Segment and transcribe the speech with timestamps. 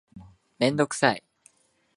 [0.57, 1.23] メンドクサイ